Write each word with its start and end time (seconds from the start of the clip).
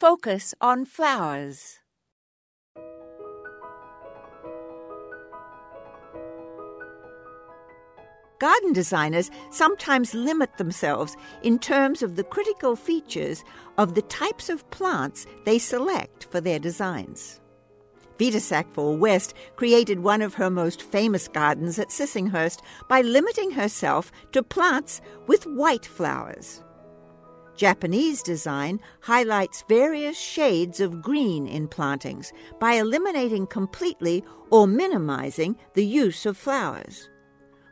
Focus 0.00 0.54
on 0.60 0.84
flowers. 0.84 1.80
Garden 8.38 8.72
designers 8.72 9.28
sometimes 9.50 10.14
limit 10.14 10.56
themselves 10.56 11.16
in 11.42 11.58
terms 11.58 12.04
of 12.04 12.14
the 12.14 12.22
critical 12.22 12.76
features 12.76 13.42
of 13.76 13.96
the 13.96 14.02
types 14.02 14.48
of 14.48 14.70
plants 14.70 15.26
they 15.44 15.58
select 15.58 16.28
for 16.30 16.40
their 16.40 16.60
designs. 16.60 17.40
Vita 18.20 18.38
Sackville 18.38 18.96
West 18.96 19.34
created 19.56 19.98
one 19.98 20.22
of 20.22 20.34
her 20.34 20.48
most 20.48 20.80
famous 20.80 21.26
gardens 21.26 21.76
at 21.76 21.88
Sissinghurst 21.88 22.60
by 22.88 23.00
limiting 23.00 23.50
herself 23.50 24.12
to 24.30 24.44
plants 24.44 25.00
with 25.26 25.44
white 25.44 25.86
flowers. 25.86 26.62
Japanese 27.58 28.22
design 28.22 28.78
highlights 29.00 29.64
various 29.68 30.16
shades 30.16 30.78
of 30.78 31.02
green 31.02 31.48
in 31.48 31.66
plantings 31.66 32.32
by 32.60 32.74
eliminating 32.74 33.48
completely 33.48 34.24
or 34.50 34.68
minimizing 34.68 35.56
the 35.74 35.84
use 35.84 36.24
of 36.24 36.36
flowers. 36.36 37.10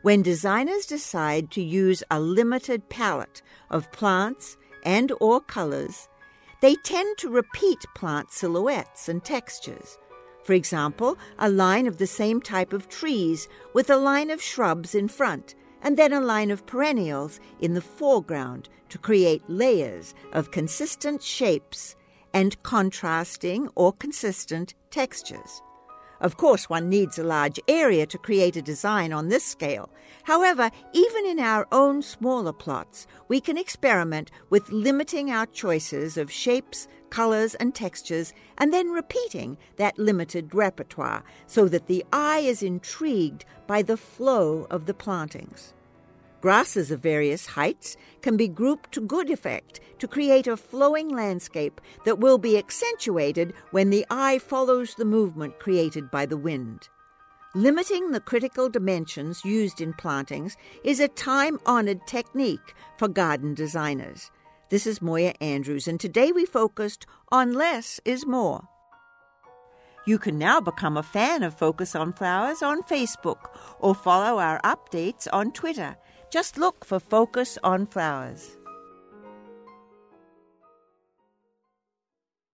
When 0.02 0.22
designers 0.22 0.86
decide 0.86 1.52
to 1.52 1.62
use 1.62 2.02
a 2.10 2.18
limited 2.18 2.88
palette 2.88 3.42
of 3.70 3.90
plants 3.92 4.56
and 4.82 5.12
or 5.20 5.40
colors, 5.40 6.08
they 6.60 6.74
tend 6.74 7.16
to 7.18 7.30
repeat 7.30 7.78
plant 7.94 8.32
silhouettes 8.32 9.08
and 9.08 9.24
textures. 9.24 9.98
For 10.42 10.54
example, 10.54 11.16
a 11.38 11.48
line 11.48 11.86
of 11.86 11.98
the 11.98 12.08
same 12.08 12.40
type 12.40 12.72
of 12.72 12.88
trees 12.88 13.46
with 13.72 13.88
a 13.88 13.96
line 13.96 14.30
of 14.30 14.42
shrubs 14.42 14.96
in 14.96 15.06
front 15.06 15.54
and 15.86 15.96
then 15.96 16.12
a 16.12 16.20
line 16.20 16.50
of 16.50 16.66
perennials 16.66 17.38
in 17.60 17.74
the 17.74 17.80
foreground 17.80 18.68
to 18.88 18.98
create 18.98 19.40
layers 19.46 20.16
of 20.32 20.50
consistent 20.50 21.22
shapes 21.22 21.94
and 22.34 22.60
contrasting 22.64 23.68
or 23.76 23.92
consistent 23.92 24.74
textures. 24.90 25.62
Of 26.20 26.38
course, 26.38 26.68
one 26.68 26.88
needs 26.88 27.20
a 27.20 27.24
large 27.24 27.60
area 27.68 28.04
to 28.06 28.18
create 28.18 28.56
a 28.56 28.62
design 28.62 29.12
on 29.12 29.28
this 29.28 29.44
scale. 29.44 29.88
However, 30.24 30.72
even 30.92 31.24
in 31.24 31.38
our 31.38 31.68
own 31.70 32.02
smaller 32.02 32.52
plots, 32.52 33.06
we 33.28 33.40
can 33.40 33.56
experiment 33.56 34.32
with 34.50 34.72
limiting 34.72 35.30
our 35.30 35.46
choices 35.46 36.16
of 36.16 36.32
shapes, 36.32 36.88
colors, 37.10 37.54
and 37.54 37.72
textures, 37.76 38.34
and 38.58 38.72
then 38.72 38.90
repeating 38.90 39.56
that 39.76 40.00
limited 40.00 40.52
repertoire 40.52 41.22
so 41.46 41.68
that 41.68 41.86
the 41.86 42.04
eye 42.12 42.40
is 42.40 42.60
intrigued 42.60 43.44
by 43.68 43.82
the 43.82 43.96
flow 43.96 44.66
of 44.68 44.86
the 44.86 44.94
plantings. 44.94 45.74
Grasses 46.46 46.92
of 46.92 47.00
various 47.00 47.44
heights 47.44 47.96
can 48.22 48.36
be 48.36 48.46
grouped 48.46 48.92
to 48.92 49.00
good 49.00 49.30
effect 49.30 49.80
to 49.98 50.06
create 50.06 50.46
a 50.46 50.56
flowing 50.56 51.08
landscape 51.08 51.80
that 52.04 52.20
will 52.20 52.38
be 52.38 52.56
accentuated 52.56 53.52
when 53.72 53.90
the 53.90 54.06
eye 54.10 54.38
follows 54.38 54.94
the 54.94 55.04
movement 55.04 55.58
created 55.58 56.08
by 56.08 56.24
the 56.24 56.36
wind. 56.36 56.88
Limiting 57.56 58.12
the 58.12 58.20
critical 58.20 58.68
dimensions 58.68 59.44
used 59.44 59.80
in 59.80 59.92
plantings 59.94 60.56
is 60.84 61.00
a 61.00 61.08
time 61.08 61.58
honored 61.66 62.06
technique 62.06 62.76
for 62.96 63.08
garden 63.08 63.52
designers. 63.52 64.30
This 64.70 64.86
is 64.86 65.02
Moya 65.02 65.34
Andrews, 65.40 65.88
and 65.88 65.98
today 65.98 66.30
we 66.30 66.46
focused 66.46 67.06
on 67.32 67.54
less 67.54 68.00
is 68.04 68.24
more. 68.24 68.68
You 70.06 70.20
can 70.20 70.38
now 70.38 70.60
become 70.60 70.96
a 70.96 71.02
fan 71.02 71.42
of 71.42 71.58
Focus 71.58 71.96
on 71.96 72.12
Flowers 72.12 72.62
on 72.62 72.84
Facebook 72.84 73.50
or 73.80 73.92
follow 73.92 74.38
our 74.38 74.60
updates 74.62 75.26
on 75.32 75.50
Twitter. 75.50 75.96
Just 76.30 76.58
look 76.58 76.84
for 76.84 76.98
Focus 76.98 77.58
on 77.62 77.86
Flowers. 77.86 78.56